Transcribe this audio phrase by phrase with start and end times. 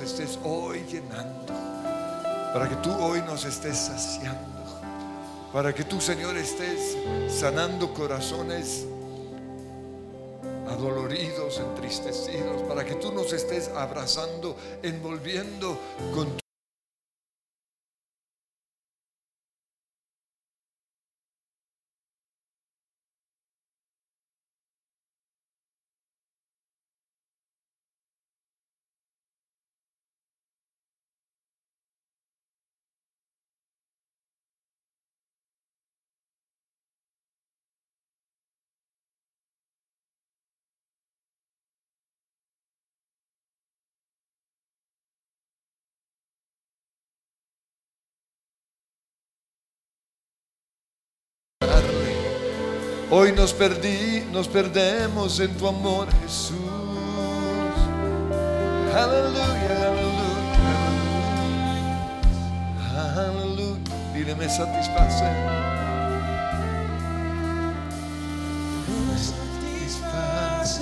[0.00, 1.52] estés hoy llenando,
[2.52, 4.40] para que tú hoy nos estés saciando,
[5.52, 6.96] para que tú, Señor, estés
[7.28, 8.86] sanando corazones
[10.68, 15.78] adoloridos, entristecidos, para que tú nos estés abrazando, envolviendo
[16.14, 16.49] con tu
[53.12, 56.54] Hoy nos perdí, nos perdemos en tu amor, Jesús.
[58.94, 60.70] Aleluya, aleluya,
[63.16, 63.80] aleluya.
[64.14, 65.24] Dile, me satisface.
[68.86, 70.76] Me satisfaces,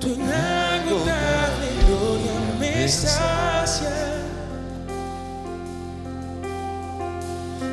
[0.00, 4.16] tu inagotable gloria me sacia.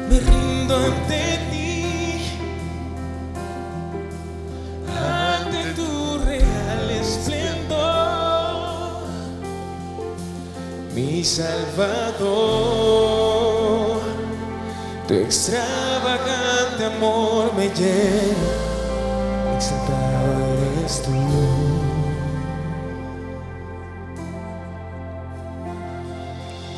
[0.09, 1.32] Me rindo ante
[11.23, 12.73] Salvador.
[15.07, 18.49] Tu extravagante amor me llena,
[19.55, 21.11] exaltado eres tú.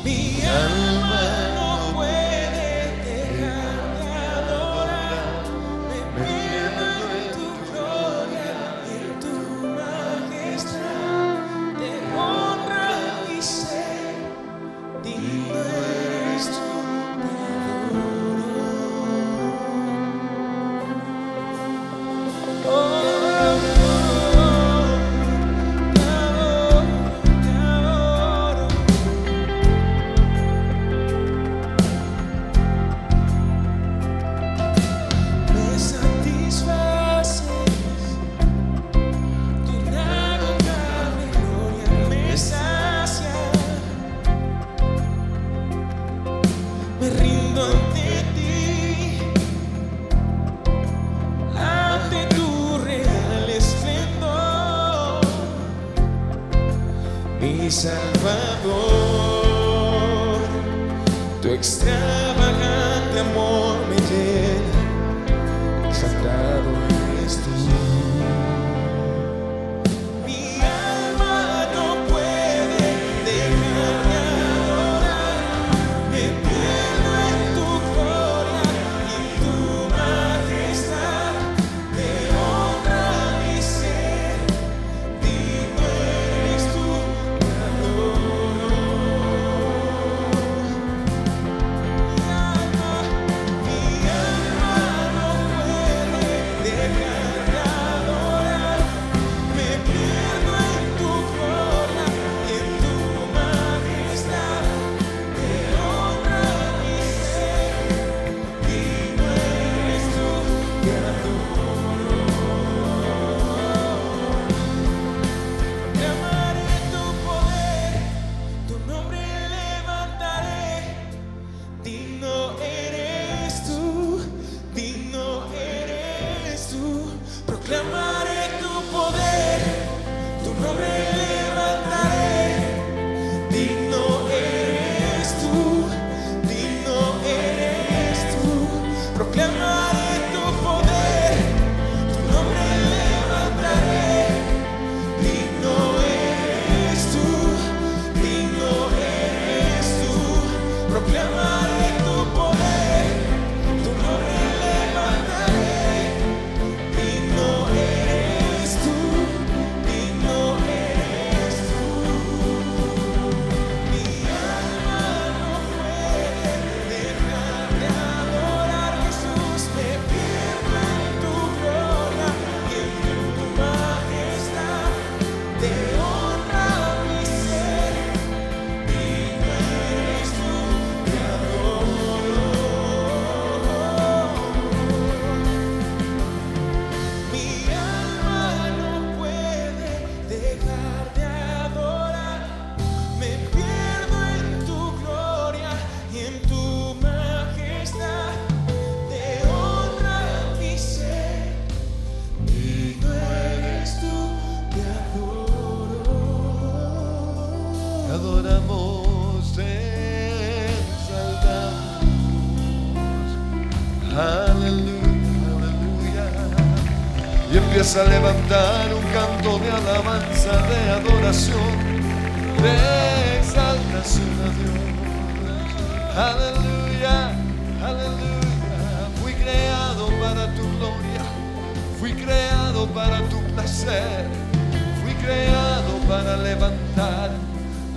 [0.04, 0.85] Mi alma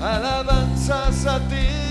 [0.01, 1.88] alabanzas a ti,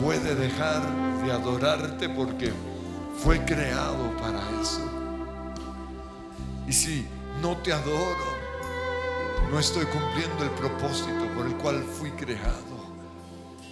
[0.00, 0.82] puede dejar
[1.22, 2.52] de adorarte porque
[3.22, 4.80] fue creado para eso.
[6.66, 7.06] Y si
[7.42, 8.40] no te adoro,
[9.50, 12.80] no estoy cumpliendo el propósito por el cual fui creado.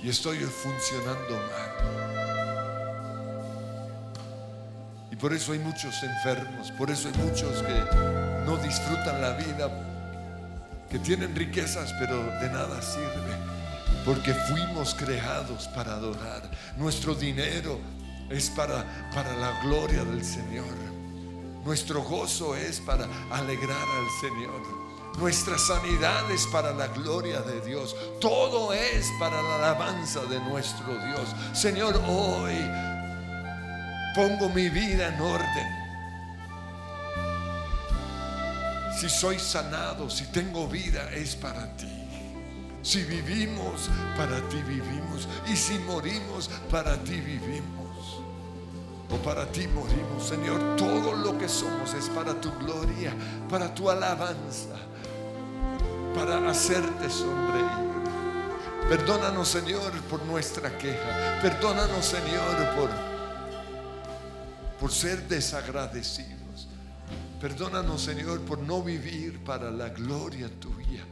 [0.02, 2.18] Y estoy funcionando mal.
[5.10, 9.70] Y por eso hay muchos enfermos, por eso hay muchos que no disfrutan la vida,
[10.90, 13.34] que tienen riquezas pero de nada sirve,
[14.04, 16.50] porque fuimos creados para adorar.
[16.76, 17.78] Nuestro dinero
[18.30, 20.74] es para, para la gloria del Señor.
[21.64, 24.88] Nuestro gozo es para alegrar al Señor.
[25.18, 27.96] Nuestra sanidad es para la gloria de Dios.
[28.20, 31.34] Todo es para la alabanza de nuestro Dios.
[31.52, 32.54] Señor, hoy
[34.14, 35.78] pongo mi vida en orden.
[38.98, 42.07] Si soy sanado, si tengo vida, es para ti.
[42.82, 45.28] Si vivimos, para ti vivimos.
[45.46, 48.20] Y si morimos, para ti vivimos.
[49.10, 50.76] O para ti morimos, Señor.
[50.76, 53.14] Todo lo que somos es para tu gloria,
[53.48, 54.76] para tu alabanza,
[56.14, 57.88] para hacerte sonreír.
[58.88, 61.40] Perdónanos, Señor, por nuestra queja.
[61.42, 62.90] Perdónanos, Señor, por,
[64.80, 66.68] por ser desagradecidos.
[67.40, 71.04] Perdónanos, Señor, por no vivir para la gloria tuya.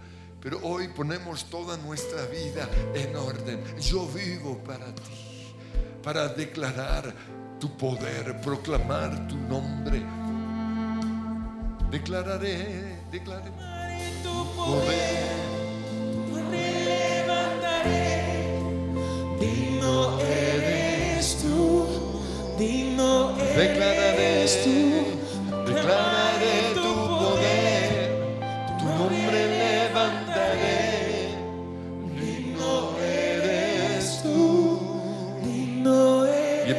[0.47, 3.65] Pero hoy ponemos toda nuestra vida en orden.
[3.81, 5.53] Yo vivo para ti,
[6.05, 7.13] para declarar
[7.59, 10.01] tu poder, proclamar tu nombre.
[11.91, 15.27] Declararé, declararé tu poder,
[16.53, 18.23] levantaré.
[19.41, 21.89] Digno eres tú,
[22.57, 25.67] digno eres tú.
[25.67, 30.26] declararé tu poder, tu nombre levantaré.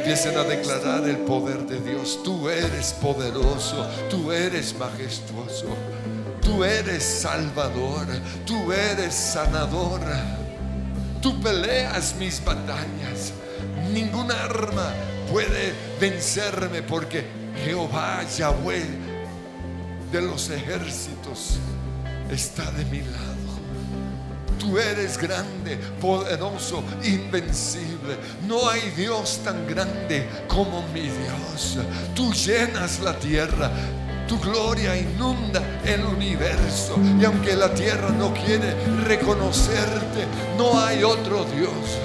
[0.08, 2.22] Empiecen a declarar el poder de Dios.
[2.24, 5.66] Tú eres poderoso, tú eres majestuoso,
[6.40, 8.06] tú eres salvador,
[8.46, 10.00] tú eres sanador.
[11.20, 13.34] Tú peleas mis batallas.
[13.92, 14.94] Ningún arma
[15.30, 17.26] puede vencerme porque
[17.62, 18.86] Jehová, Yahweh
[20.10, 21.58] de los ejércitos,
[22.30, 23.37] está de mi lado.
[24.58, 28.16] Tú eres grande, poderoso, invencible.
[28.46, 31.78] No hay Dios tan grande como mi Dios.
[32.14, 33.70] Tú llenas la tierra.
[34.26, 36.98] Tu gloria inunda el universo.
[37.18, 38.74] Y aunque la tierra no quiere
[39.06, 40.26] reconocerte,
[40.58, 41.98] no hay otro Dios.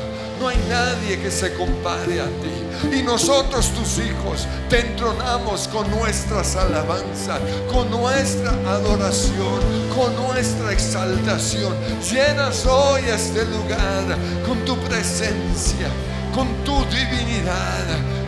[0.43, 2.97] No hay nadie que se compare a ti.
[2.97, 7.39] Y nosotros, tus hijos, te entronamos con nuestras alabanzas,
[7.71, 9.61] con nuestra adoración,
[9.95, 11.73] con nuestra exaltación.
[12.11, 15.87] Llenas hoy este lugar con tu presencia,
[16.35, 17.85] con tu divinidad,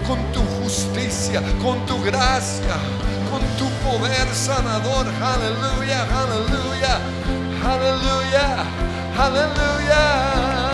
[0.07, 2.77] con tu justicia, con tu gracia,
[3.29, 5.05] con tu poder sanador.
[5.21, 6.97] Aleluya, aleluya,
[7.61, 8.63] aleluya,
[9.19, 10.64] aleluya.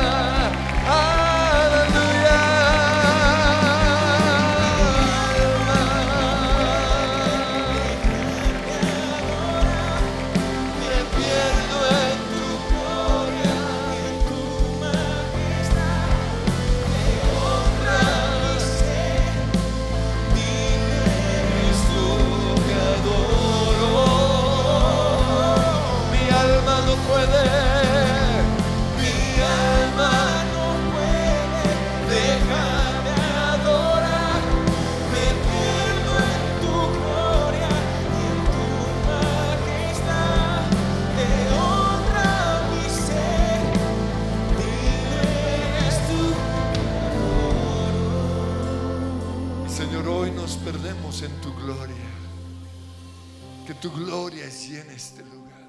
[53.82, 55.68] Tu gloria llena este lugar.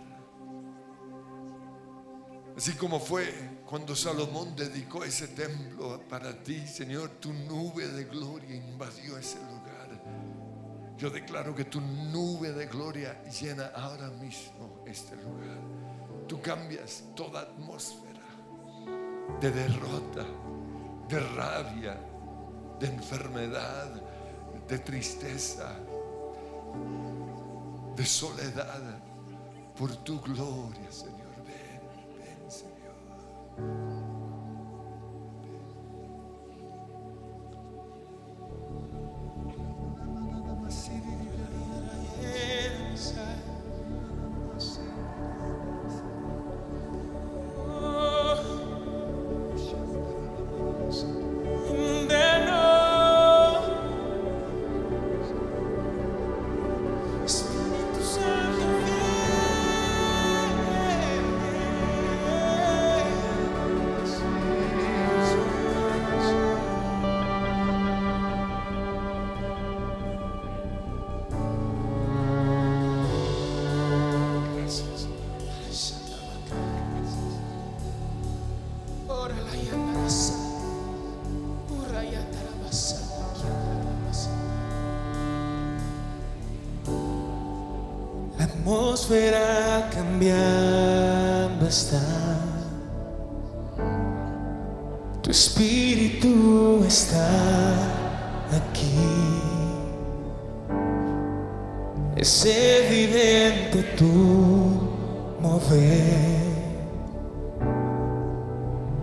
[2.55, 8.55] Así como fue cuando Salomón dedicó ese templo para ti, Señor, tu nube de gloria
[8.55, 9.73] invadió ese lugar.
[10.99, 15.59] Yo declaro que tu nube de gloria llena ahora mismo este lugar.
[16.29, 18.21] Tú cambias toda atmósfera
[19.41, 20.27] de derrota,
[21.09, 21.99] de rabia,
[22.83, 23.93] de enfermedad,
[24.69, 25.79] de tristeza
[27.95, 28.99] de soledad
[29.77, 31.31] por tu gloria, Señor.
[31.47, 31.81] Ven,
[32.19, 34.02] ven, Señor.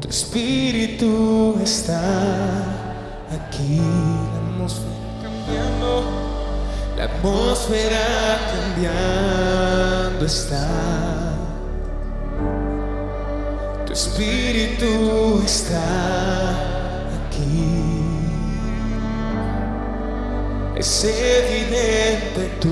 [0.01, 1.99] Tu espíritu está
[3.29, 3.81] aquí.
[3.81, 5.91] La atmósfera cambiando.
[6.97, 8.05] La atmósfera
[8.53, 10.67] cambiando está.
[13.85, 15.83] Tu espíritu está
[17.27, 18.09] aquí.
[20.77, 22.69] Es evidente tu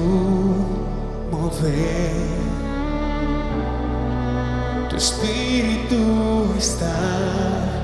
[1.29, 2.46] mover.
[4.97, 7.76] Tu espíritu está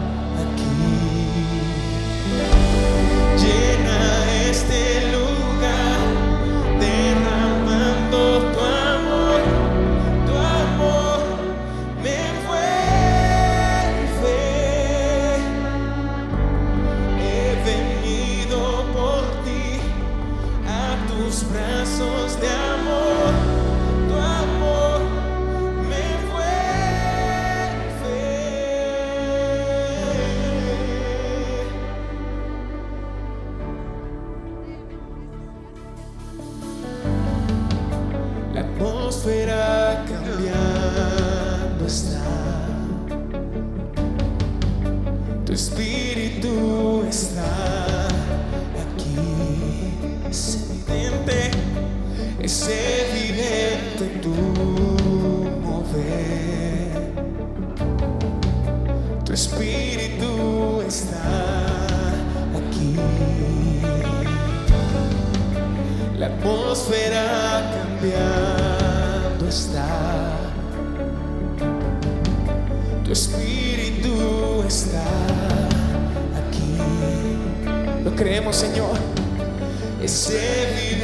[78.53, 78.99] Señor.
[79.99, 81.02] Es evidente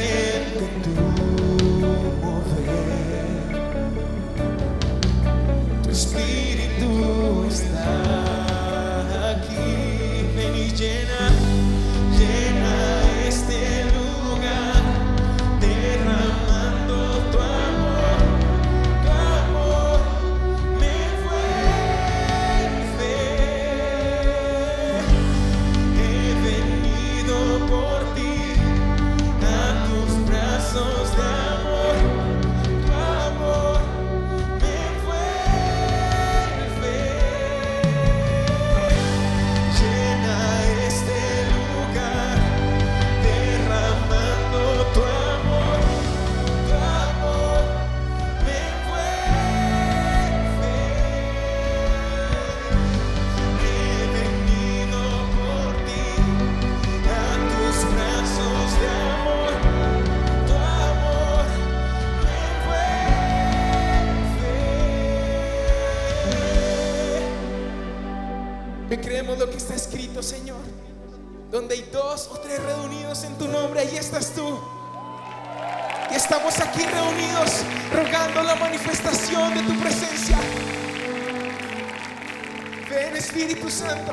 [83.70, 84.12] Santo,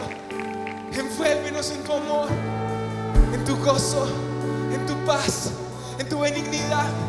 [0.93, 2.27] envuélvenos en tu amor,
[3.33, 4.05] en tu gozo,
[4.71, 5.51] en tu paz,
[5.99, 7.06] en tu benignidad.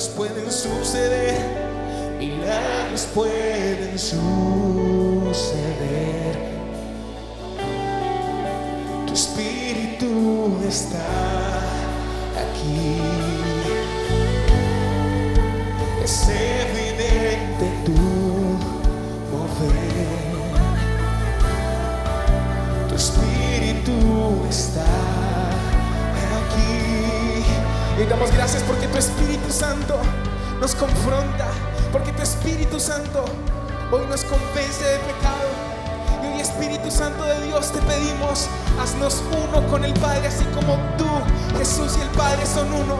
[0.00, 1.36] Milagros pueden suceder.
[2.18, 4.24] Milagros pueden suceder.
[9.06, 11.06] Tu espíritu está
[12.34, 12.96] aquí.
[16.02, 17.92] Es evidente tu
[19.30, 19.89] mover.
[28.00, 30.00] Y damos gracias porque tu Espíritu Santo
[30.58, 31.48] nos confronta.
[31.92, 33.26] Porque tu Espíritu Santo
[33.92, 35.50] hoy nos convence de pecado.
[36.22, 38.48] Y hoy Espíritu Santo de Dios te pedimos,
[38.80, 41.08] haznos uno con el Padre, así como tú,
[41.58, 42.96] Jesús y el Padre son uno.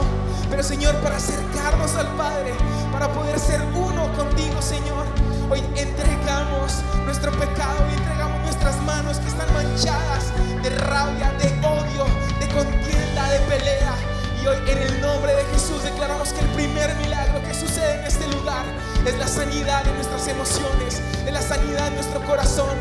[0.50, 2.52] Pero Señor, para acercarnos al Padre,
[2.92, 5.06] para poder ser uno contigo, Señor,
[5.50, 6.74] hoy entregamos
[7.06, 10.24] nuestro pecado y entregamos nuestras manos que están manchadas
[10.62, 12.04] de rabia, de odio,
[12.38, 13.94] de contienda, de pelea.
[14.42, 14.79] Y hoy en
[17.80, 18.64] en este lugar
[19.06, 22.76] es la sanidad de nuestras emociones, es la sanidad en nuestro corazón.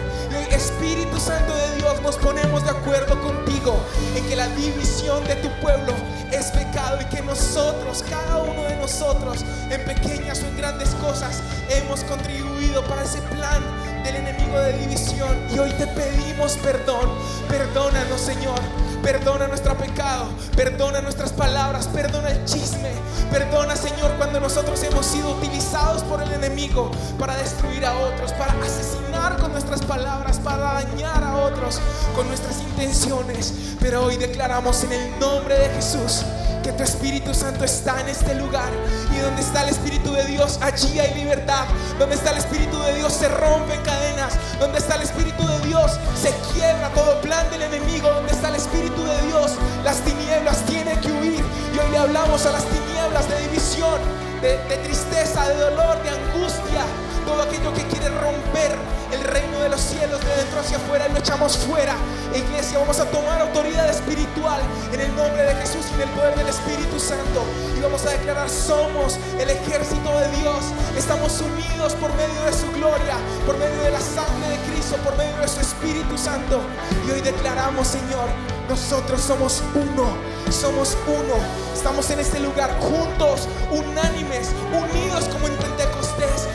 [0.51, 3.79] Espíritu Santo de Dios, nos ponemos de acuerdo contigo
[4.15, 5.93] en que la división de tu pueblo
[6.31, 11.41] es pecado y que nosotros, cada uno de nosotros, en pequeñas o en grandes cosas,
[11.69, 13.63] hemos contribuido para ese plan
[14.03, 15.37] del enemigo de división.
[15.53, 17.09] Y hoy te pedimos perdón.
[17.47, 18.59] Perdónanos, Señor.
[19.03, 22.91] Perdona nuestro pecado, perdona nuestras palabras, perdona el chisme,
[23.31, 28.53] perdona Señor cuando nosotros hemos sido utilizados por el enemigo para destruir a otros, para
[28.63, 31.79] asesinar con nuestras palabras, para dañar a otros
[32.15, 33.53] con nuestras intenciones.
[33.79, 36.23] Pero hoy declaramos en el nombre de Jesús
[36.61, 38.69] que tu Espíritu Santo está en este lugar.
[39.15, 41.65] Y donde está el Espíritu de Dios, allí hay libertad.
[41.97, 44.33] Donde está el Espíritu de Dios, se rompen cadenas.
[44.59, 48.09] Donde está el Espíritu de Dios, se quiebra todo plan del enemigo.
[48.39, 49.51] Está el Espíritu de Dios,
[49.83, 51.43] las tinieblas tienen que huir.
[51.75, 53.99] Y hoy le hablamos a las tinieblas de división,
[54.41, 56.85] de, de tristeza, de dolor, de angustia.
[57.25, 58.71] Todo aquello que quiere romper
[59.11, 61.95] el reino de los cielos de dentro hacia afuera y lo echamos fuera.
[62.33, 64.61] Iglesia, vamos a tomar autoridad espiritual
[64.93, 67.43] en el nombre de Jesús y en el poder del Espíritu Santo.
[67.75, 70.65] Y vamos a declarar, somos el ejército de Dios.
[70.97, 75.17] Estamos unidos por medio de su gloria, por medio de la sangre de Cristo, por
[75.17, 76.61] medio de su Espíritu Santo.
[77.07, 78.29] Y hoy declaramos, Señor,
[78.69, 80.15] nosotros somos uno,
[80.51, 81.33] somos uno.
[81.73, 86.47] Estamos en este lugar juntos, unánimes, unidos como en Pentecostés.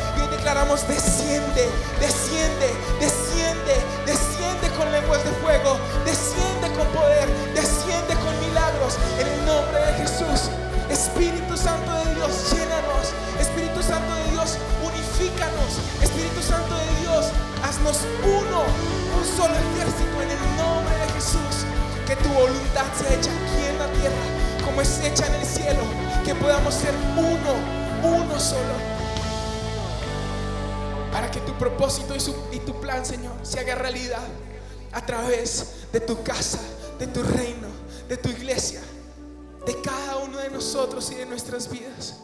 [0.44, 2.68] Declaramos, desciende, desciende,
[3.00, 8.98] desciende, desciende con lenguas de fuego, desciende con poder, desciende con milagros.
[9.18, 10.52] En el nombre de Jesús,
[10.90, 13.16] Espíritu Santo de Dios, llénanos.
[13.40, 15.80] Espíritu Santo de Dios, unifícanos.
[16.02, 17.32] Espíritu Santo de Dios,
[17.64, 18.68] haznos uno,
[19.16, 21.64] un solo ejército en el nombre de Jesús.
[22.04, 24.24] Que tu voluntad sea hecha aquí en la tierra
[24.62, 25.88] como es hecha en el cielo.
[26.22, 27.56] Que podamos ser uno,
[28.04, 28.93] uno solo.
[31.54, 34.22] Tu propósito y, su- y tu plan, Señor, se haga realidad
[34.92, 36.58] a través de tu casa,
[36.98, 37.68] de tu reino,
[38.08, 38.80] de tu iglesia,
[39.64, 42.16] de cada uno de nosotros y de nuestras vidas.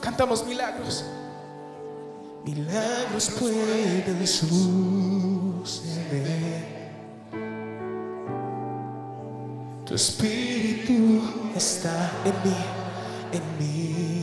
[0.00, 1.04] Cantamos milagros.
[2.44, 5.70] Milagros pueden suceder.
[9.84, 11.22] Tu espíritu
[11.56, 12.56] está en mí,
[13.32, 14.19] en mí.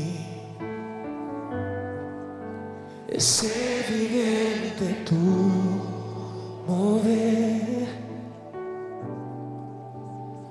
[3.17, 5.15] Es evidente tu
[6.67, 7.87] mover.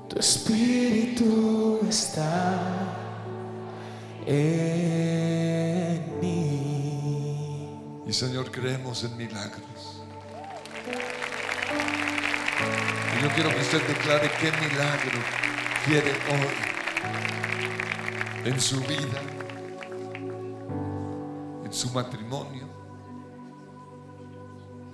[0.08, 2.58] Tu espíritu está
[4.26, 7.78] en mí.
[8.04, 10.02] Y Señor, creemos en milagros.
[13.16, 15.20] Y yo quiero que usted declare qué milagro
[15.84, 16.56] quiere hoy
[18.44, 19.20] en su vida,
[21.76, 22.66] su matrimonio,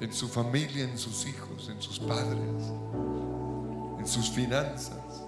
[0.01, 2.73] en su familia, en sus hijos, en sus padres,
[4.01, 5.23] en sus finanzas.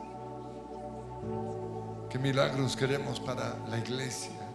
[2.11, 4.51] ¿Qué milagros queremos para la iglesia?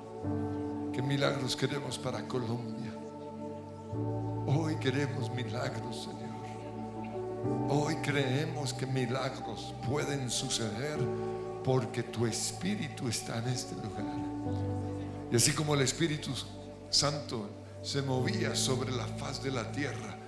[0.91, 2.91] ¿Qué milagros queremos para Colombia?
[4.45, 7.69] Hoy queremos milagros, Señor.
[7.69, 10.99] Hoy creemos que milagros pueden suceder
[11.63, 14.03] porque tu Espíritu está en este lugar.
[15.31, 16.31] Y así como el Espíritu
[16.89, 17.49] Santo
[17.81, 20.19] se movía sobre la faz de la tierra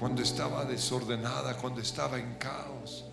[0.00, 3.04] cuando estaba desordenada, cuando estaba en caos,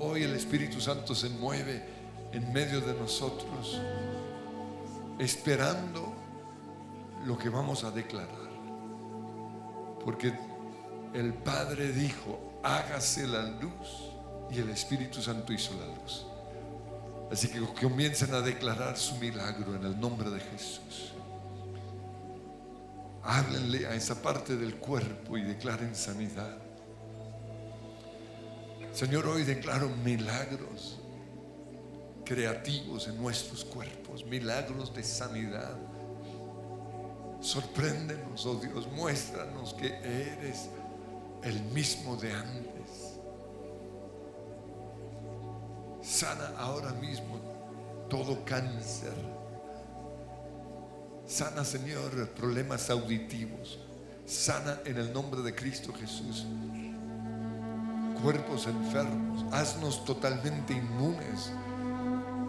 [0.00, 1.84] hoy el Espíritu Santo se mueve
[2.32, 3.80] en medio de nosotros,
[5.20, 6.12] esperando
[7.26, 8.50] lo que vamos a declarar.
[10.04, 10.36] Porque
[11.14, 14.10] el Padre dijo, hágase la luz
[14.50, 16.26] y el Espíritu Santo hizo la luz.
[17.30, 21.12] Así que comiencen a declarar su milagro en el nombre de Jesús.
[23.24, 26.58] Háblenle a esa parte del cuerpo y declaren sanidad.
[28.92, 30.98] Señor, hoy declaro milagros
[32.24, 35.76] creativos en nuestros cuerpos, milagros de sanidad.
[37.40, 40.68] Sorpréndenos, oh Dios, muéstranos que eres
[41.42, 43.18] el mismo de antes.
[46.02, 47.40] Sana ahora mismo
[48.08, 49.14] todo cáncer.
[51.26, 53.78] Sana, Señor, problemas auditivos.
[54.26, 56.46] Sana en el nombre de Cristo Jesús.
[58.22, 59.44] Cuerpos enfermos.
[59.52, 61.50] Haznos totalmente inmunes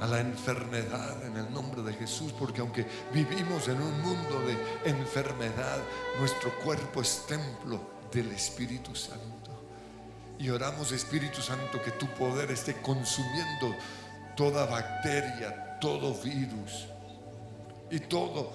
[0.02, 4.90] a la enfermedad en el nombre de Jesús, porque aunque vivimos en un mundo de
[4.90, 5.80] enfermedad,
[6.20, 7.80] nuestro cuerpo es templo
[8.12, 9.52] del Espíritu Santo.
[10.40, 13.76] Y oramos, Espíritu Santo, que tu poder esté consumiendo
[14.36, 16.88] toda bacteria, todo virus
[17.90, 18.52] y todo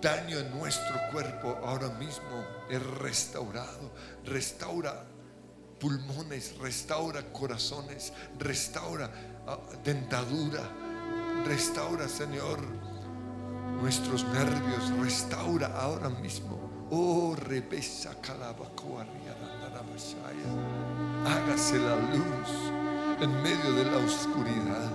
[0.00, 3.92] daño en nuestro cuerpo ahora mismo es restaurado.
[4.24, 5.04] Restaura
[5.78, 9.10] pulmones, restaura corazones, restaura
[9.46, 10.62] ah, dentadura,
[11.44, 12.60] restaura, Señor,
[13.80, 16.58] nuestros nervios, restaura ahora mismo.
[16.90, 18.10] Oh, rebesa
[21.26, 22.50] Hágase la luz
[23.20, 24.90] en medio de la oscuridad.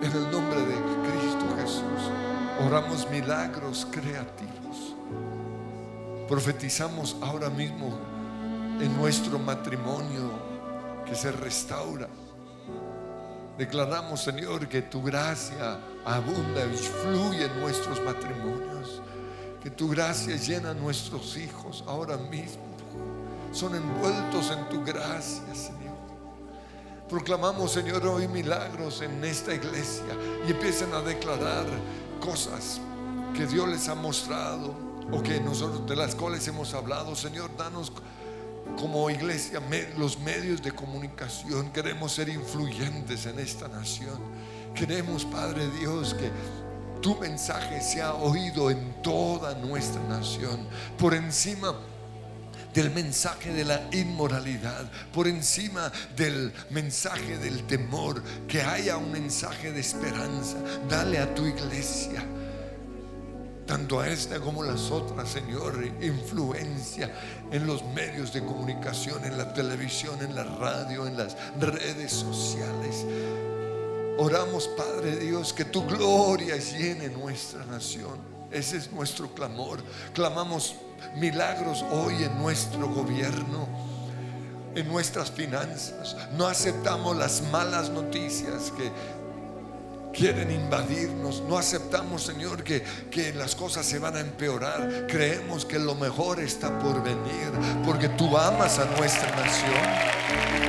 [0.00, 2.10] En el nombre de Cristo Jesús,
[2.64, 4.94] oramos milagros creativos.
[6.28, 7.98] Profetizamos ahora mismo
[8.80, 10.30] en nuestro matrimonio
[11.06, 12.08] que se restaura.
[13.58, 19.00] Declaramos, Señor, que tu gracia abunda y fluye en nuestros matrimonios.
[19.62, 22.64] Que tu gracia llena a nuestros hijos ahora mismo.
[23.52, 25.96] Son envueltos en tu gracia, Señor.
[27.08, 30.12] Proclamamos, Señor, hoy milagros en esta iglesia
[30.46, 31.64] y empiecen a declarar
[32.20, 32.80] cosas
[33.34, 34.74] que Dios les ha mostrado
[35.12, 37.14] o que nosotros de las cuales hemos hablado.
[37.14, 37.92] Señor, danos
[38.78, 39.60] como iglesia
[39.96, 41.70] los medios de comunicación.
[41.70, 44.18] Queremos ser influyentes en esta nación.
[44.74, 46.30] Queremos, Padre Dios, que
[47.00, 50.66] tu mensaje se ha oído en toda nuestra nación,
[50.98, 51.74] por encima
[52.76, 59.72] del mensaje de la inmoralidad, por encima del mensaje del temor, que haya un mensaje
[59.72, 60.58] de esperanza.
[60.86, 62.22] Dale a tu iglesia,
[63.66, 67.10] tanto a esta como a las otras, Señor, influencia
[67.50, 73.06] en los medios de comunicación, en la televisión, en la radio, en las redes sociales.
[74.18, 78.36] Oramos, Padre Dios, que tu gloria llene nuestra nación.
[78.50, 79.82] Ese es nuestro clamor.
[80.12, 80.76] Clamamos
[81.16, 83.68] milagros hoy en nuestro gobierno,
[84.74, 86.16] en nuestras finanzas.
[86.36, 88.90] No aceptamos las malas noticias que
[90.16, 91.42] quieren invadirnos.
[91.42, 95.06] No aceptamos, Señor, que, que, las cosas se van a empeorar.
[95.08, 97.52] Creemos que lo mejor está por venir,
[97.84, 100.16] porque tú amas a nuestra nación.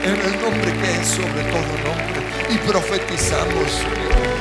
[0.03, 4.36] En el nombre que es sobre todo nombre y profetizamos,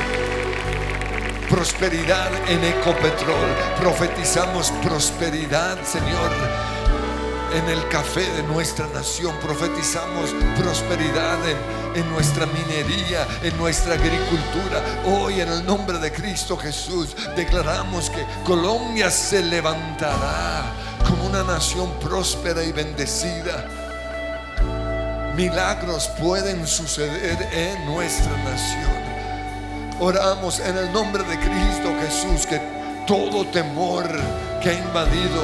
[1.49, 3.49] prosperidad en Ecopetrol.
[3.79, 6.31] Profetizamos prosperidad, Señor,
[7.53, 9.35] en el café de nuestra nación.
[9.41, 11.39] Profetizamos prosperidad
[11.95, 14.81] en, nuestra minería, en nuestra agricultura.
[15.05, 20.73] Hoy, en el nombre de Cristo Jesús, declaramos que Colombia se levantará
[21.07, 23.65] como una nación próspera y bendecida
[25.37, 29.16] milagros pueden suceder en nuestra nación.
[29.99, 32.61] Oramos en el nombre de Cristo Jesús que
[33.07, 34.07] todo temor
[34.61, 35.41] que ha invadido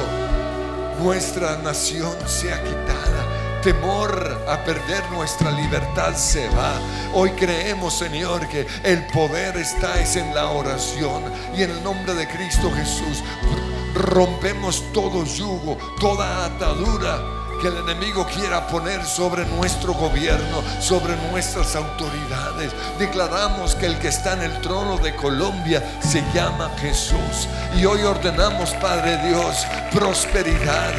[1.02, 3.60] nuestra nación sea quitada.
[3.64, 6.78] Temor a perder nuestra libertad se va.
[7.14, 11.24] Hoy creemos, Señor, que el poder está es en la oración.
[11.56, 13.24] Y en el nombre de Cristo Jesús
[13.94, 21.74] rompemos todo yugo, toda atadura que el enemigo quiera poner sobre nuestro gobierno, sobre nuestras
[21.74, 22.70] autoridades.
[22.98, 27.48] Declaramos que el que está en el trono de Colombia se llama Jesús.
[27.74, 30.92] Y hoy ordenamos, Padre Dios, prosperidad.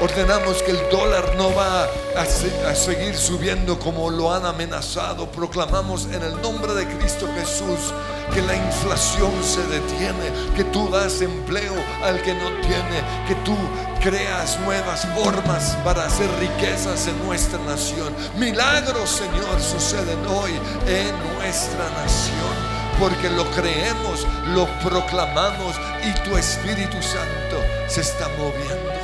[0.00, 5.26] Ordenamos que el dólar no va a, seguir subiendo como lo han amenazado.
[5.26, 7.92] Proclamamos en el nombre de Cristo Jesús
[8.32, 13.56] que la inflación se detiene, que tú das empleo al que no tiene, que tú
[14.00, 18.14] creas nuevas formas para hacer riquezas en nuestra nación.
[18.36, 20.52] Milagros, Señor, suceden hoy
[20.86, 28.97] en nuestra nación porque lo creemos, lo proclamamos y tu Espíritu Santo se está moviendo.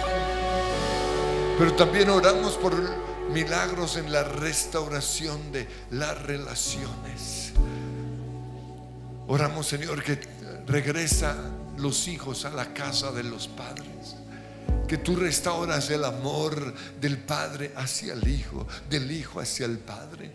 [1.59, 2.75] Pero también oramos por
[3.33, 7.53] milagros en la restauración de las relaciones.
[9.29, 10.21] Oramos, Señor, que
[10.67, 11.37] regresa
[11.79, 14.17] los hijos a la casa de los padres.
[14.89, 20.33] Que tú restauras el amor del padre hacia el hijo, del hijo hacia el padre.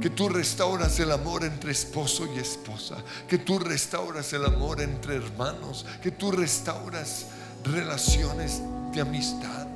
[0.00, 2.96] Que tú restauras el amor entre esposo y esposa.
[3.28, 5.84] Que tú restauras el amor entre hermanos.
[6.02, 7.26] Que tú restauras
[7.64, 9.71] relaciones de amistad.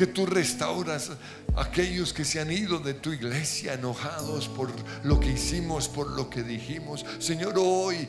[0.00, 1.10] Que tú restauras
[1.54, 4.72] aquellos que se han ido de tu iglesia enojados por
[5.04, 7.04] lo que hicimos, por lo que dijimos.
[7.18, 8.08] Señor, hoy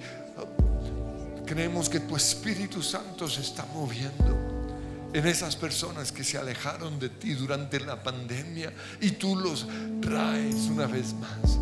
[1.45, 7.09] creemos que tu Espíritu Santo se está moviendo en esas personas que se alejaron de
[7.09, 9.67] ti durante la pandemia y tú los
[10.01, 11.59] traes una vez más.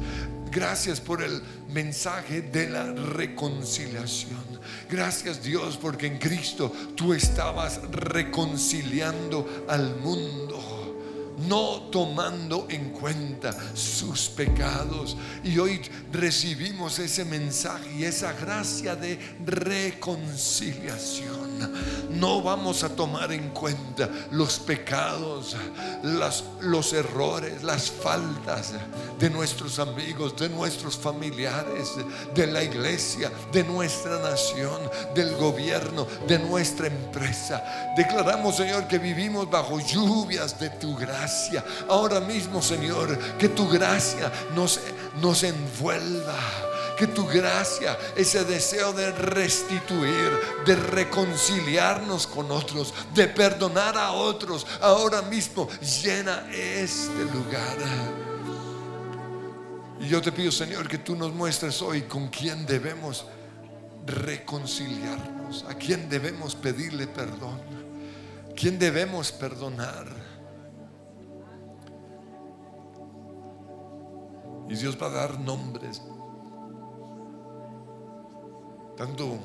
[0.52, 1.42] Gracias por el
[1.74, 4.49] mensaje de la reconciliación.
[4.90, 10.80] Gracias Dios porque en Cristo tú estabas reconciliando al mundo
[11.48, 15.18] no tomando en cuenta sus pecados.
[15.44, 21.49] Y hoy recibimos ese mensaje y esa gracia de reconciliación.
[22.10, 25.56] No vamos a tomar en cuenta los pecados,
[26.62, 28.74] los errores, las faltas
[29.20, 31.92] de nuestros amigos, de nuestros familiares,
[32.34, 34.80] de la iglesia, de nuestra nación,
[35.14, 37.64] del gobierno, de nuestra empresa.
[37.96, 41.64] Declaramos, Señor, que vivimos bajo lluvias de tu gracia.
[41.88, 44.80] Ahora mismo, Señor, que tu gracia nos,
[45.22, 46.69] nos envuelva.
[47.00, 50.32] Que tu gracia, ese deseo de restituir,
[50.66, 55.70] de reconciliarnos con otros, de perdonar a otros, ahora mismo
[56.04, 57.78] llena este lugar.
[60.02, 63.26] Y yo te pido, Señor, que tú nos muestres hoy con quién debemos
[64.06, 67.62] reconciliarnos, a quién debemos pedirle perdón,
[68.58, 70.06] quién debemos perdonar.
[74.68, 76.02] Y Dios va a dar nombres.
[79.00, 79.40] Tanto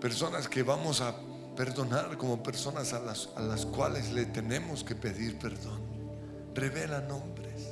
[0.00, 1.14] personas que vamos a
[1.54, 5.80] perdonar como personas a las, a las cuales le tenemos que pedir perdón.
[6.56, 7.68] Revela nombres.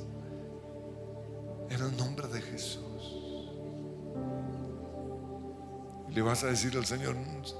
[1.69, 3.49] En el nombre de Jesús.
[6.09, 7.17] Le vas a decir al Señor,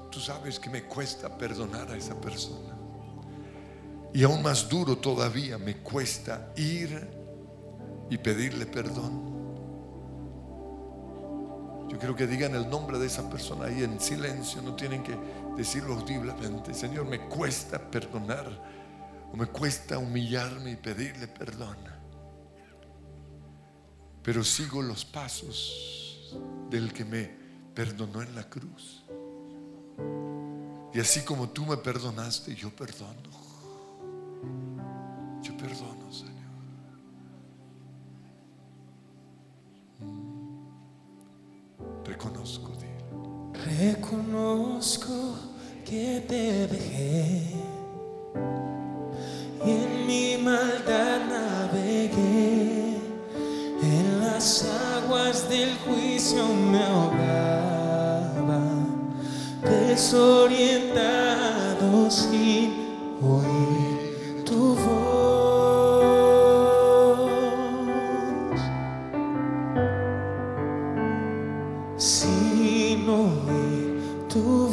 [0.10, 2.78] tú sabes que me cuesta perdonar a esa persona.
[4.14, 7.10] Y aún más duro todavía me cuesta ir
[8.10, 9.29] y pedirle perdón.
[11.90, 15.18] Yo quiero que digan el nombre de esa persona ahí en silencio, no tienen que
[15.58, 16.74] decirlo audiblemente.
[16.74, 18.48] Señor, me cuesta perdonar
[19.34, 21.78] o me cuesta humillarme y pedirle perdón.
[24.22, 26.38] Pero sigo los pasos
[26.70, 27.32] del que me
[27.74, 29.04] perdonó en la cruz.
[30.94, 33.40] Y así como tú me perdonaste, yo perdono.
[35.42, 35.99] Yo perdono,
[42.10, 42.74] Reconozco,
[43.54, 45.36] Reconozco
[45.86, 47.44] que te dejé.
[49.64, 52.98] Y en mi maldad navegué.
[53.84, 54.66] En las
[54.98, 58.64] aguas del juicio me ahogaba,
[59.64, 62.74] desorientado sin
[63.22, 63.89] oír
[72.00, 74.69] que la luz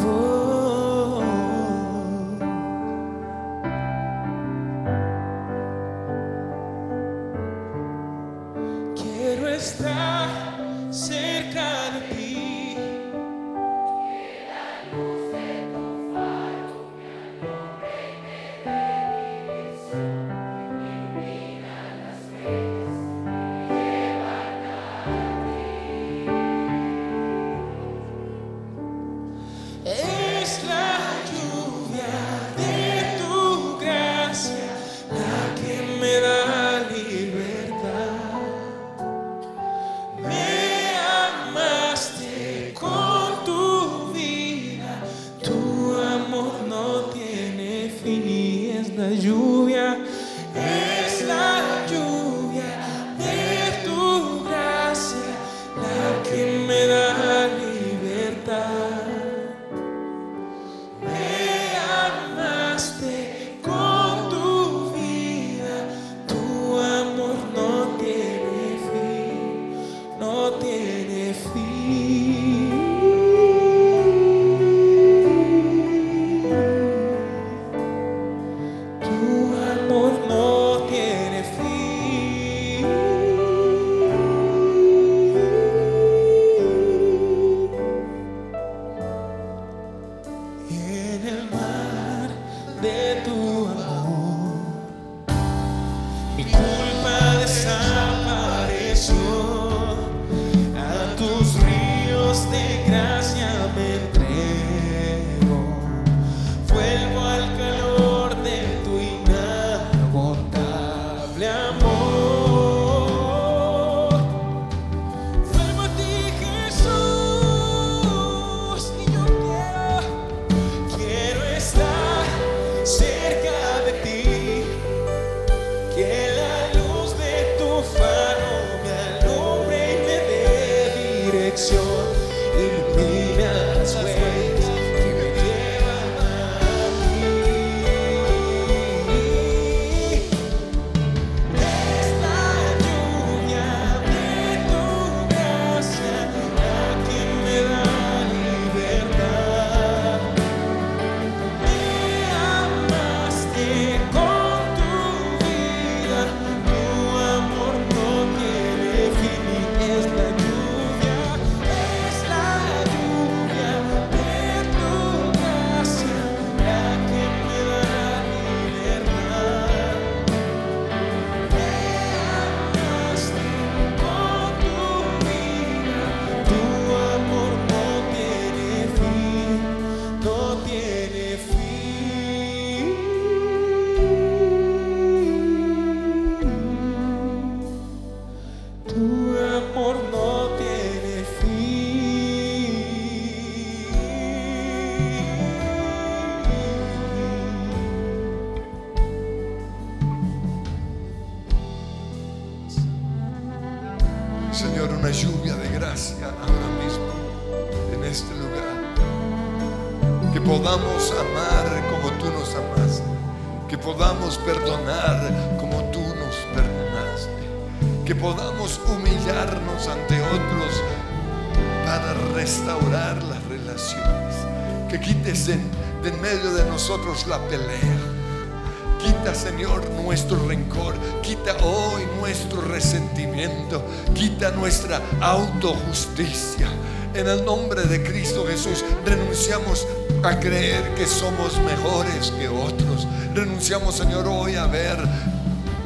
[229.06, 230.94] Quita, Señor, nuestro rencor.
[231.22, 233.84] Quita hoy nuestro resentimiento.
[234.14, 236.68] Quita nuestra autojusticia.
[237.14, 239.86] En el nombre de Cristo Jesús renunciamos
[240.22, 243.06] a creer que somos mejores que otros.
[243.34, 244.98] Renunciamos, Señor, hoy a ver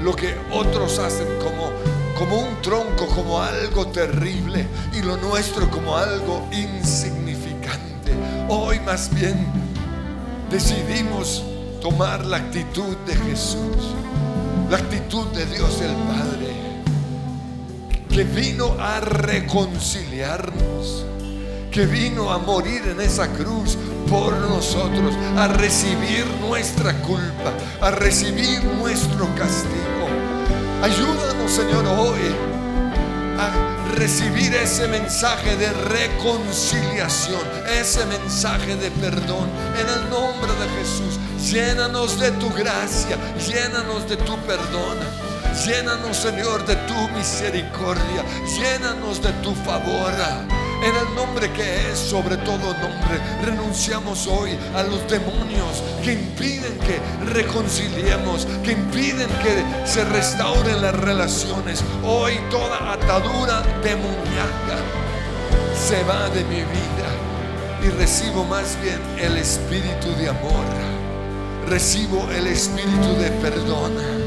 [0.02, 1.70] lo que otros hacen como,
[2.18, 8.12] como un tronco, como algo terrible y lo nuestro como algo insignificante.
[8.48, 9.46] Hoy más bien
[10.50, 11.44] decidimos
[11.80, 13.94] tomar la actitud de Jesús,
[14.70, 16.54] la actitud de Dios el Padre,
[18.08, 21.06] que vino a reconciliarnos,
[21.70, 23.78] que vino a morir en esa cruz
[24.08, 30.06] por nosotros, a recibir nuestra culpa, a recibir nuestro castigo.
[30.82, 32.20] Ayúdanos, Señor, hoy
[33.94, 37.40] recibir ese mensaje de reconciliación,
[37.80, 41.18] ese mensaje de perdón en el nombre de Jesús.
[41.50, 43.16] Llénanos de tu gracia,
[43.46, 44.98] llénanos de tu perdón.
[45.66, 48.24] Llénanos, Señor, de tu misericordia.
[48.56, 50.12] Llénanos de tu favor.
[50.82, 56.78] En el nombre que es sobre todo nombre, renunciamos hoy a los demonios que impiden
[56.78, 56.98] que
[57.32, 61.84] reconciliemos, que impiden que se restauren las relaciones.
[62.02, 64.78] Hoy toda atadura demoníaca
[65.76, 67.10] se va de mi vida
[67.84, 70.64] y recibo más bien el espíritu de amor.
[71.68, 74.19] Recibo el espíritu de perdón.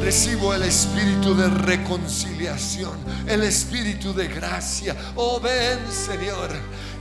[0.00, 4.96] Recibo el espíritu de reconciliación, el espíritu de gracia.
[5.16, 6.50] Oh, ven, Señor,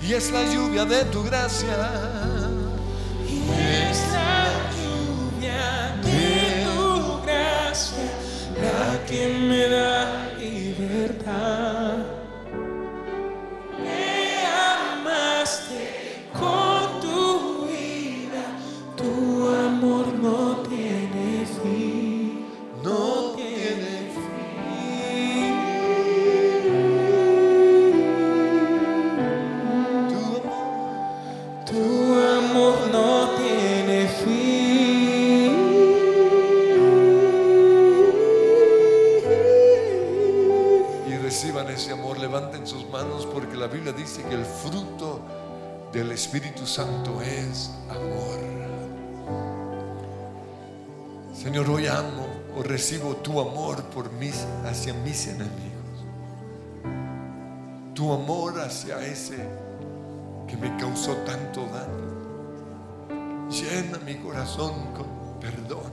[0.02, 1.92] y es la lluvia de tu gracia.
[3.30, 8.28] Y es la lluvia de tu gracia
[8.62, 12.17] la que me da libertad.
[55.18, 56.06] Mis enemigos.
[57.96, 59.50] Tu amor hacia ese
[60.48, 63.50] que me causó tanto daño.
[63.50, 65.92] Llena mi corazón con perdón.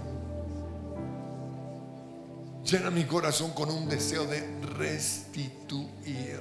[2.64, 6.40] Llena mi corazón con un deseo de restituir,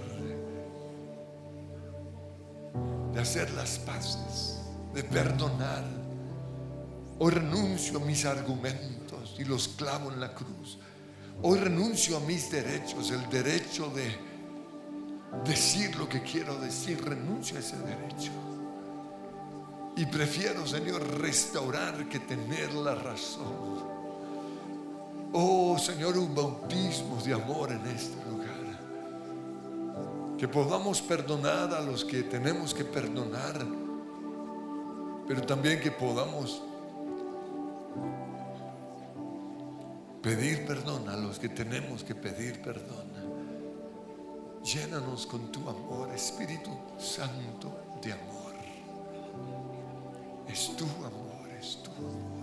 [3.14, 4.60] de hacer las paces,
[4.94, 5.84] de perdonar.
[7.20, 10.80] Hoy renuncio a mis argumentos y los clavo en la cruz.
[11.42, 14.16] Hoy renuncio a mis derechos, el derecho de
[15.46, 18.32] decir lo que quiero decir, renuncio a ese derecho.
[19.96, 23.94] Y prefiero, Señor, restaurar que tener la razón.
[25.34, 28.54] Oh Señor, un bautismo de amor en este lugar.
[30.38, 33.66] Que podamos perdonar a los que tenemos que perdonar,
[35.28, 36.62] pero también que podamos
[40.24, 43.12] pedir perdón a los que tenemos que pedir perdón.
[44.64, 48.54] Llénanos con tu amor, Espíritu Santo de amor.
[50.48, 52.34] Es tu amor, es tu amor.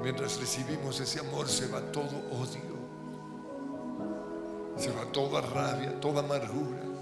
[0.00, 2.74] Mientras recibimos ese amor se va todo odio,
[4.76, 6.93] se va toda rabia, toda amargura.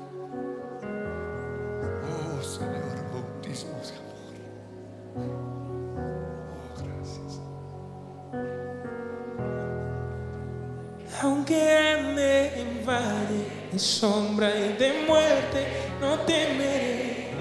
[13.82, 17.32] Sombra y de muerte, no temeré.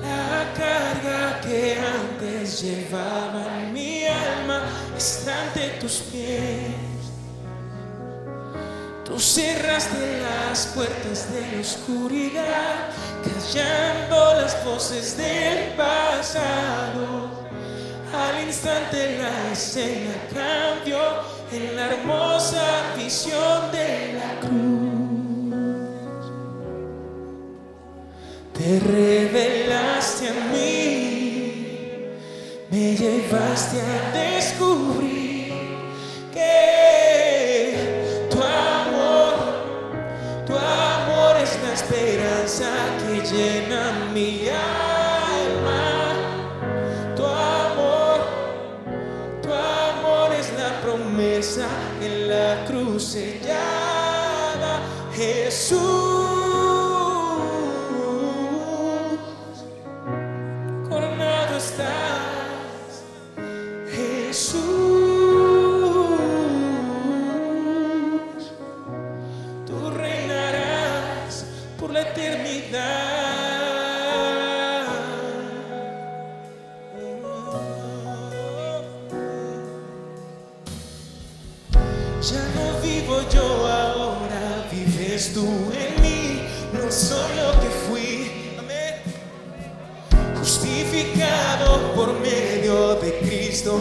[0.00, 4.62] La carga que antes llevaba en mi alma
[4.96, 6.70] está ante tus pies.
[9.04, 12.90] Tú cerraste las puertas de la oscuridad,
[13.24, 17.44] callando las voces del pasado.
[18.14, 24.84] Al instante la escena cambió en la hermosa visión de la cruz.
[28.56, 32.06] Te revelaste a mí,
[32.70, 34.12] me llevaste a
[90.74, 93.78] justificado por medio de Cristo,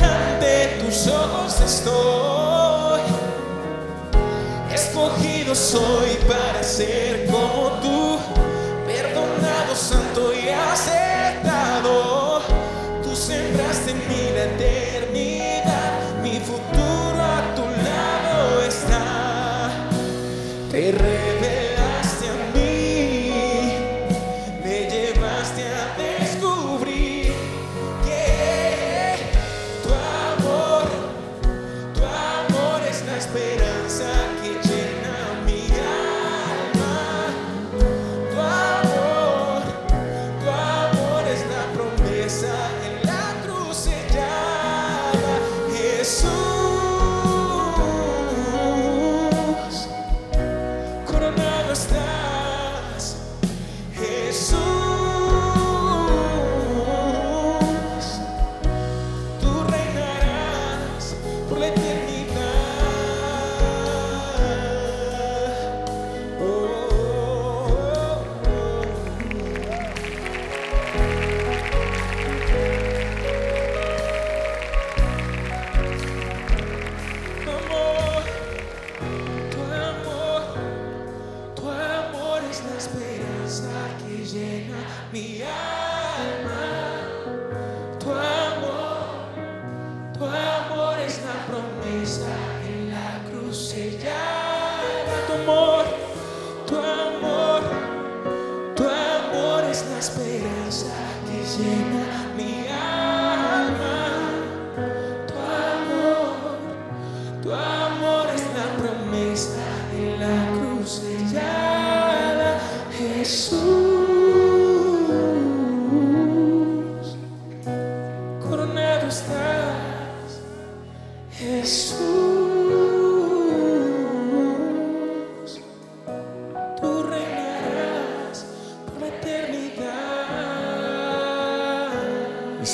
[0.00, 3.00] ante tus ojos estoy.
[4.72, 7.45] Escogido soy para ser como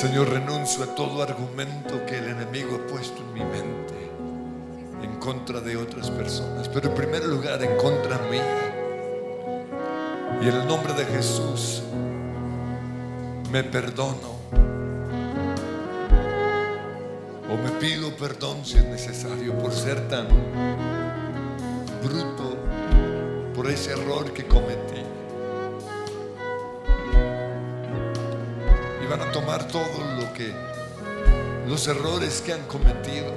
[0.03, 4.11] Señor, renuncio a todo argumento que el enemigo ha puesto en mi mente
[5.01, 8.43] en contra de otras personas, pero en primer lugar en contra mía.
[10.41, 11.83] Y en el nombre de Jesús
[13.49, 14.33] me perdono.
[17.49, 20.27] O me pido perdón si es necesario por ser tan
[22.03, 22.57] bruto,
[23.55, 24.92] por ese error que cometí.
[29.73, 30.53] Todo lo que
[31.67, 33.33] los errores que han cometido,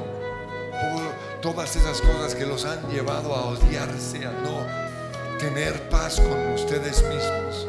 [0.70, 6.52] todo- todas esas cosas que los han llevado a odiarse, a no tener paz con
[6.52, 7.66] ustedes mismos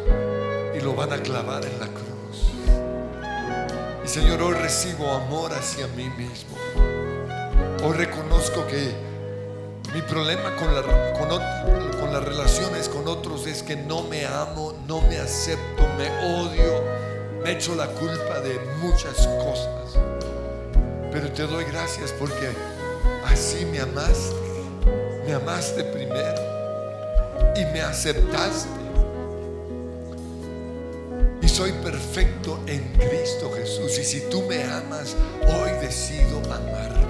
[0.78, 2.52] y lo van a clavar en la cruz.
[4.04, 6.56] Y Señor, hoy recibo amor hacia mí mismo.
[7.86, 8.92] Hoy reconozco que
[9.94, 10.68] mi problema con,
[12.00, 16.10] con las relaciones con otros es que no me amo, no me acepto, me
[16.42, 16.97] odio,
[17.48, 19.96] me echo la culpa de muchas cosas.
[21.14, 22.50] Pero te doy gracias porque
[23.26, 24.36] así me amaste,
[25.26, 26.42] me amaste primero
[27.56, 28.68] y me aceptaste.
[31.42, 33.98] Y soy perfecto en Cristo Jesús.
[33.98, 35.16] Y si tú me amas,
[35.48, 37.08] hoy decido amarme.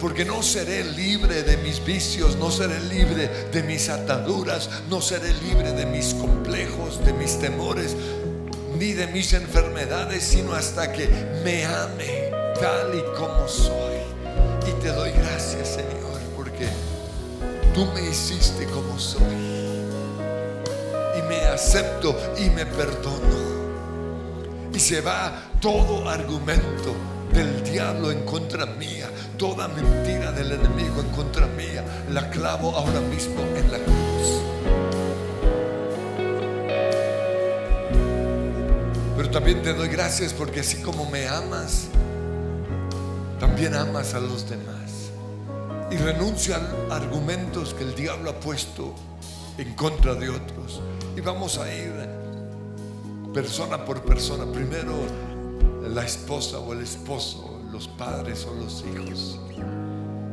[0.00, 5.34] Porque no seré libre de mis vicios, no seré libre de mis ataduras, no seré
[5.34, 7.94] libre de mis complejos, de mis temores,
[8.82, 11.06] ni de mis enfermedades, sino hasta que
[11.44, 12.32] me ame.
[12.60, 13.98] tal y como soy.
[14.66, 16.66] Y te doy gracias, Señor, porque
[17.74, 19.22] tú me hiciste como soy.
[21.16, 23.40] Y me acepto y me perdono.
[24.74, 26.92] Y se va todo argumento
[27.32, 29.08] del diablo en contra mía,
[29.38, 34.51] toda mentira del enemigo en contra mía, la clavo ahora mismo en la cruz.
[39.32, 41.88] También te doy gracias porque así como me amas,
[43.40, 45.10] también amas a los demás.
[45.90, 48.94] Y renuncio a argumentos que el diablo ha puesto
[49.56, 50.82] en contra de otros.
[51.16, 51.92] Y vamos a ir
[53.32, 54.44] persona por persona.
[54.52, 54.92] Primero
[55.88, 59.40] la esposa o el esposo, los padres o los hijos.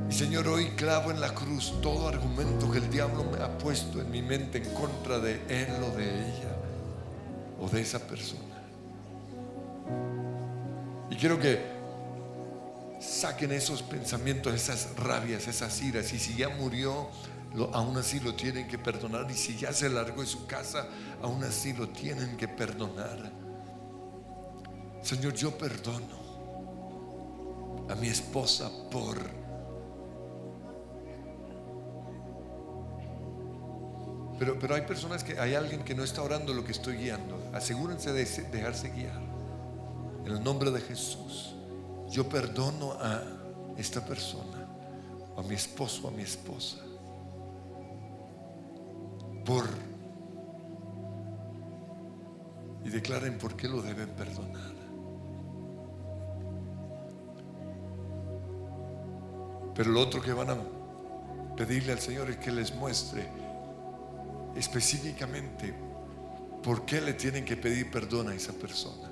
[0.10, 4.02] Y Señor, hoy clavo en la cruz todo argumento que el diablo me ha puesto
[4.02, 6.56] en mi mente en contra de él o de ella
[7.62, 8.49] o de esa persona.
[11.10, 11.80] Y quiero que
[13.00, 16.12] saquen esos pensamientos, esas rabias, esas iras.
[16.14, 17.10] Y si ya murió,
[17.74, 19.30] aún así lo tienen que perdonar.
[19.30, 20.88] Y si ya se largó de su casa,
[21.22, 23.32] aún así lo tienen que perdonar.
[25.02, 26.20] Señor, yo perdono
[27.90, 29.40] a mi esposa por
[34.38, 37.52] pero, pero hay personas que hay alguien que no está orando lo que estoy guiando.
[37.54, 39.29] Asegúrense de dejarse guiar.
[40.30, 41.56] En el nombre de Jesús,
[42.08, 43.24] yo perdono a
[43.80, 44.64] esta persona,
[45.36, 46.78] a mi esposo, a mi esposa,
[49.44, 49.66] por
[52.86, 54.76] y declaren por qué lo deben perdonar.
[59.74, 60.58] Pero lo otro que van a
[61.56, 63.28] pedirle al Señor es que les muestre
[64.56, 65.74] específicamente
[66.62, 69.10] por qué le tienen que pedir perdón a esa persona.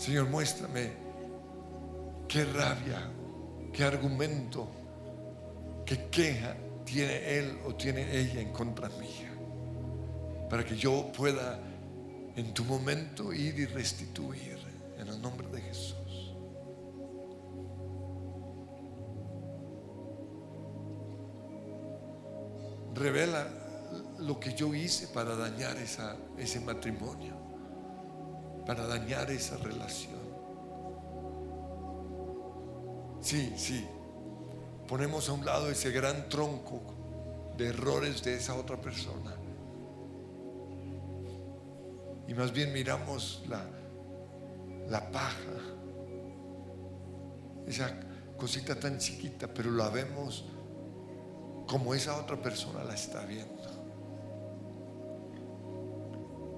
[0.00, 0.92] Señor, muéstrame
[2.26, 3.02] qué rabia,
[3.70, 4.66] qué argumento,
[5.84, 9.30] qué queja tiene él o tiene ella en contra mía.
[10.48, 11.60] Para que yo pueda
[12.34, 14.58] en tu momento ir y restituir
[14.98, 15.96] en el nombre de Jesús.
[22.94, 23.48] revela
[24.18, 27.34] lo que yo hice para dañar ese matrimonio,
[28.66, 30.20] para dañar esa relación.
[33.20, 33.86] Sí, sí,
[34.88, 36.80] ponemos a un lado ese gran tronco
[37.56, 39.36] de errores de esa otra persona.
[42.26, 43.66] Y más bien miramos la,
[44.88, 45.36] la paja,
[47.66, 47.92] esa
[48.36, 50.44] cosita tan chiquita, pero la vemos
[51.66, 53.59] como esa otra persona la está viendo.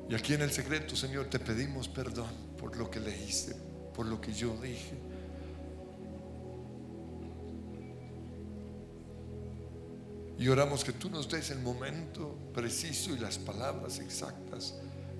[0.08, 3.54] Y aquí en el secreto, Señor, te pedimos perdón por lo que le hice,
[3.94, 4.98] por lo que yo dije.
[10.38, 14.74] Y oramos que tú nos des el momento preciso y las palabras exactas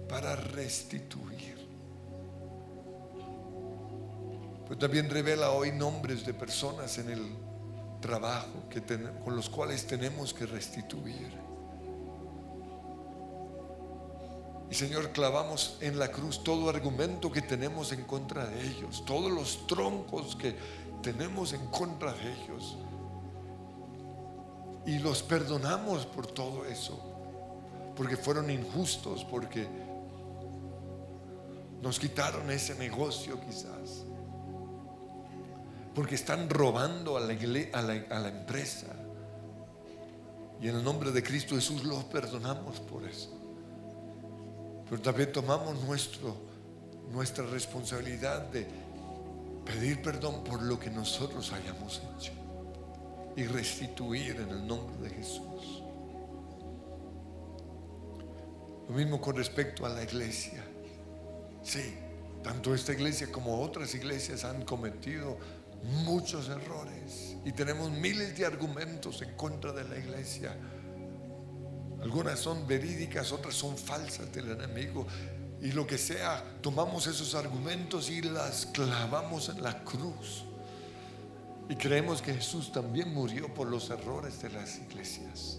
[0.09, 1.57] para restituir.
[4.65, 7.23] Pero también revela hoy nombres de personas en el
[8.01, 8.83] trabajo que
[9.25, 11.42] con los cuales tenemos que restituir.
[14.73, 19.31] Y Señor, clavamos en la cruz todo argumento que tenemos en contra de ellos, todos
[19.31, 20.57] los troncos que
[21.03, 22.79] tenemos en contra de ellos.
[24.87, 26.99] Y los perdonamos por todo eso,
[27.95, 29.69] porque fueron injustos, porque
[31.83, 34.07] nos quitaron ese negocio quizás
[35.95, 37.35] porque están robando a la,
[37.75, 38.87] a la, empresa.
[40.63, 43.42] Y en el nombre de Cristo Jesús los perdonamos por eso.
[44.93, 46.37] Pero también tomamos nuestro,
[47.11, 48.67] nuestra responsabilidad de
[49.65, 52.33] pedir perdón por lo que nosotros hayamos hecho
[53.35, 55.83] y restituir en el nombre de Jesús.
[58.87, 60.63] Lo mismo con respecto a la iglesia.
[61.63, 61.95] Sí,
[62.45, 65.39] tanto esta iglesia como otras iglesias han cometido
[66.05, 70.55] muchos errores y tenemos miles de argumentos en contra de la iglesia.
[72.03, 75.07] Algunas son verídicas, otras son falsas del enemigo.
[75.61, 80.45] Y lo que sea, tomamos esos argumentos y las clavamos en la cruz.
[81.69, 85.59] Y creemos que Jesús también murió por los errores de las iglesias,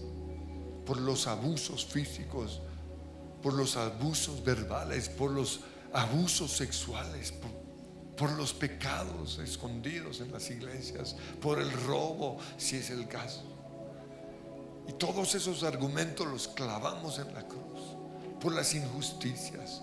[0.85, 2.61] por los abusos físicos,
[3.41, 5.61] por los abusos verbales, por los
[5.93, 7.33] abusos sexuales,
[8.17, 13.52] por los pecados escondidos en las iglesias, por el robo, si es el caso.
[14.87, 17.97] Y todos esos argumentos los clavamos en la cruz,
[18.39, 19.81] por las injusticias.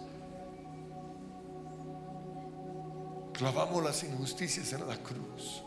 [3.41, 5.63] clavamos las injusticias en la cruz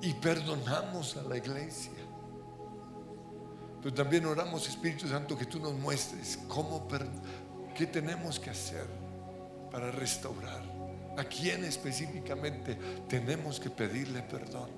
[0.00, 1.90] y perdonamos a la iglesia.
[3.82, 6.86] Pero también oramos, Espíritu Santo, que tú nos muestres cómo,
[7.74, 8.86] qué tenemos que hacer
[9.72, 10.62] para restaurar.
[11.18, 12.76] A quién específicamente
[13.08, 14.70] tenemos que pedirle perdón.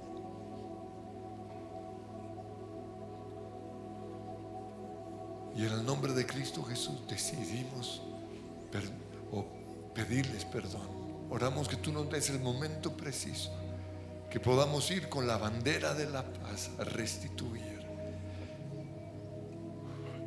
[5.56, 8.02] Y en el nombre de Cristo Jesús decidimos
[9.94, 11.04] pedirles perdón.
[11.30, 13.50] Oramos que tú nos des el momento preciso,
[14.30, 17.74] que podamos ir con la bandera de la paz a restituir.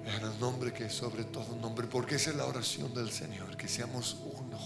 [0.06, 3.58] En el nombre que es sobre todo nombre, porque esa es la oración del Señor,
[3.58, 4.58] que seamos uno,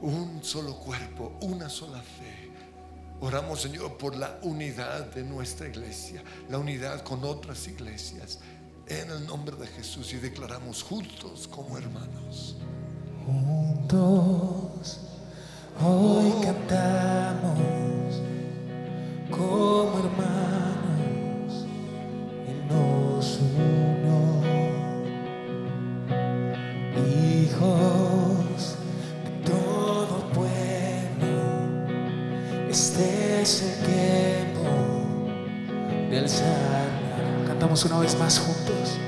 [0.00, 2.50] un solo cuerpo, una sola fe.
[3.20, 8.40] Oramos, Señor, por la unidad de nuestra iglesia, la unidad con otras iglesias,
[8.86, 12.56] en el nombre de Jesús y declaramos juntos como hermanos.
[13.24, 15.00] Juntos
[15.82, 18.20] hoy cantamos
[19.30, 21.66] como hermanos
[22.46, 22.68] en
[37.84, 38.98] una vez más juntos.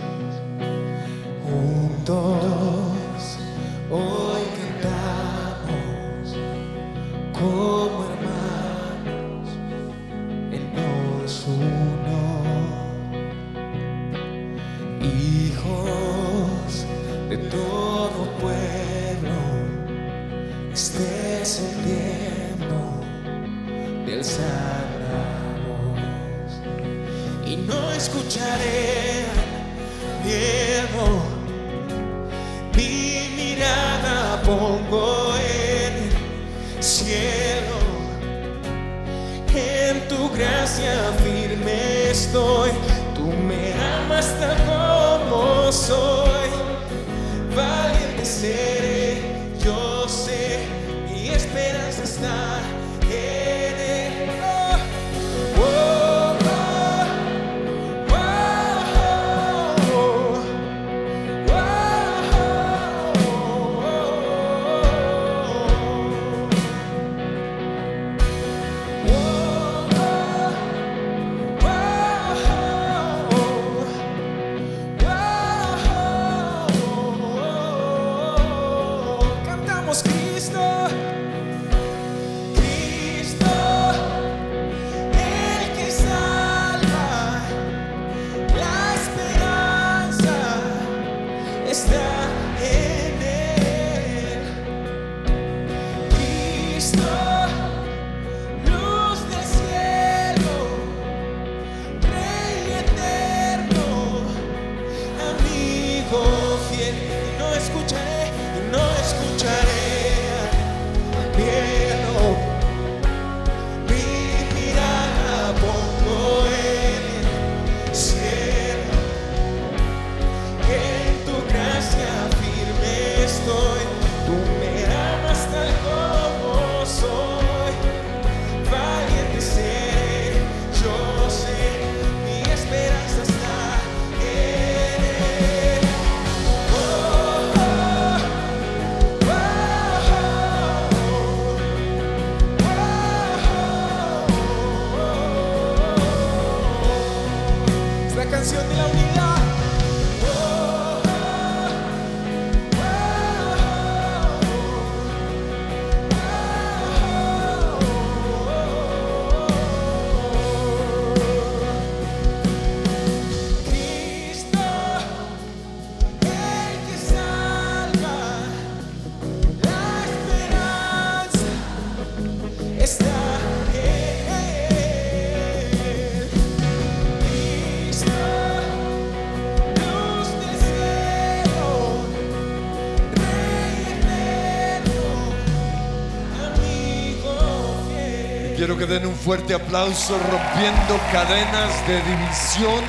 [188.79, 192.85] Que den un fuerte aplauso rompiendo cadenas de división,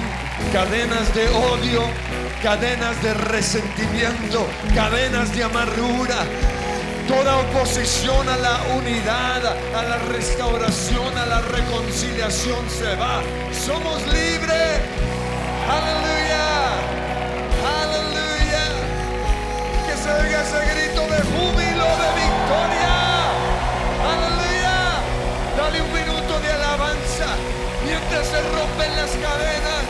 [0.52, 1.82] cadenas de odio,
[2.44, 6.26] cadenas de resentimiento, cadenas de amargura.
[7.08, 13.22] Toda oposición a la unidad, a la restauración, a la reconciliación se va.
[13.54, 14.82] Somos libres.
[15.72, 16.48] Aleluya.
[17.80, 18.64] Aleluya.
[19.88, 22.87] Que se oiga ese grito de júbilo, de victoria.
[28.24, 29.84] Se rompen las cadenas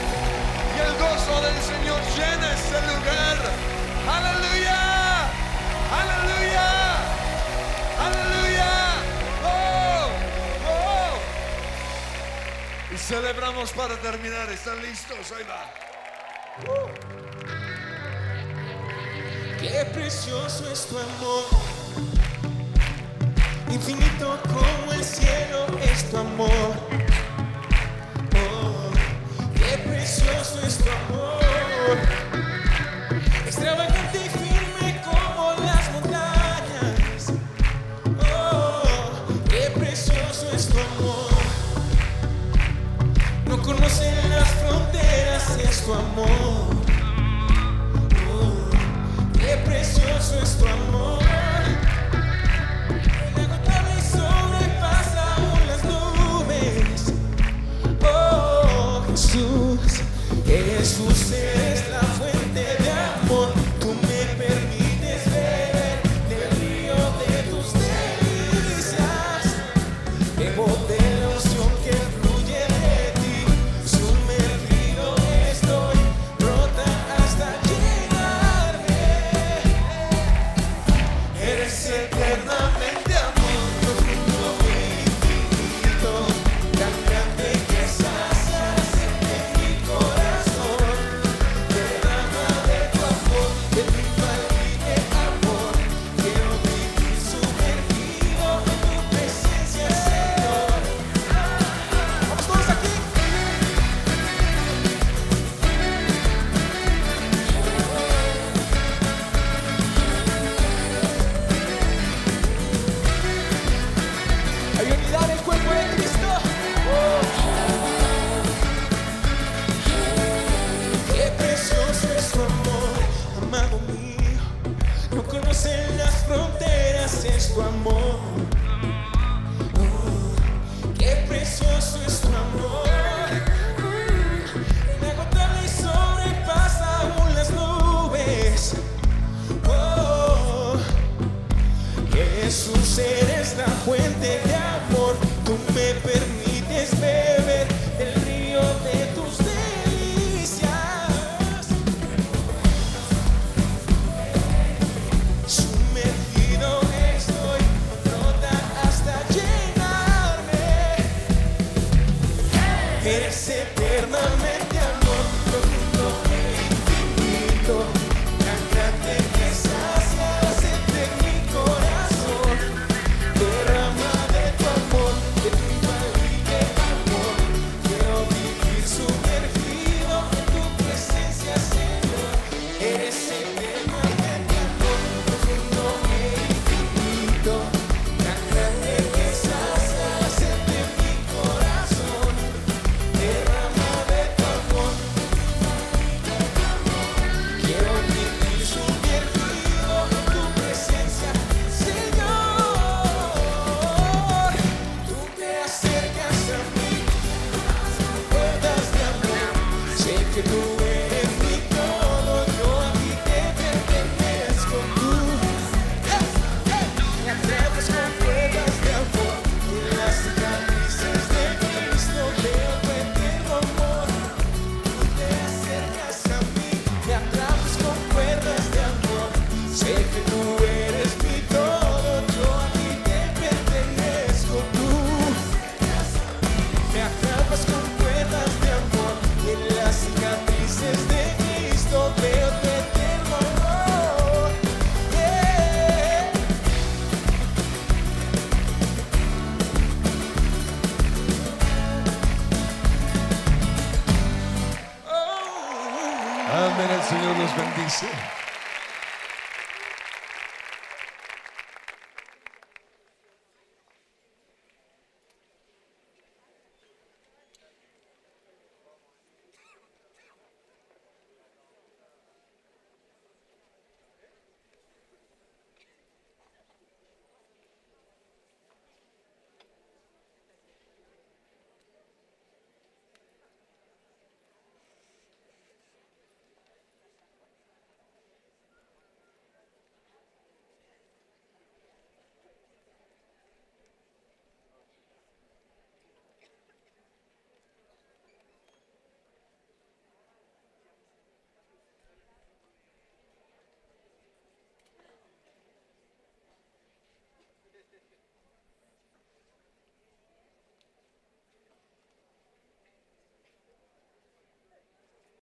[0.76, 3.38] y el gozo del Señor llena este lugar.
[4.08, 4.82] Aleluya,
[6.02, 6.70] aleluya,
[8.06, 8.74] aleluya.
[9.46, 10.10] Oh,
[10.68, 11.16] oh.
[12.94, 14.50] Y celebramos para terminar.
[14.52, 15.32] ¿Están listos?
[15.38, 15.66] Ahí va.
[19.60, 21.46] Qué precioso es tu amor.
[23.70, 26.50] Infinito como el cielo es tu amor.
[28.36, 28.92] Oh,
[29.56, 31.98] qué precioso es tu amor.
[33.46, 37.34] Extravagante y firme como las montañas.
[38.34, 38.84] Oh,
[39.50, 41.32] qué precioso es tu amor.
[43.48, 46.76] No conocen las fronteras, es tu amor.
[48.32, 48.70] Oh,
[49.34, 51.37] qué precioso es tu amor.
[60.48, 61.97] Jesús, es la